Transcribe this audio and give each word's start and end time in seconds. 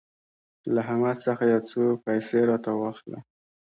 له 0.73 0.79
احمد 0.85 1.17
څخه 1.25 1.43
يو 1.53 1.61
څو 1.69 1.81
پيسې 2.05 2.37
راته 2.49 2.71
واخله. 2.81 3.19